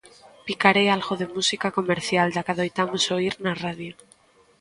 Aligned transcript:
Picarei 0.45 0.87
algo 0.89 1.13
de 1.21 1.27
música 1.35 1.69
comercial, 1.77 2.27
da 2.31 2.43
que 2.45 2.53
adoitamos 2.53 3.03
oír 3.17 3.33
na 3.43 3.53
radio. 3.63 3.93